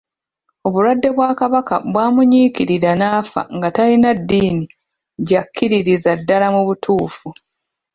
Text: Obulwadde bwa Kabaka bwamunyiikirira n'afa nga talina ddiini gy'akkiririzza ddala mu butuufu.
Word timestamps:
Obulwadde 0.65 1.07
bwa 1.15 1.29
Kabaka 1.39 1.75
bwamunyiikirira 1.91 2.91
n'afa 2.99 3.41
nga 3.55 3.67
talina 3.75 4.09
ddiini 4.19 4.67
gy'akkiririzza 5.27 6.11
ddala 6.19 6.47
mu 6.55 6.61
butuufu. 6.67 7.27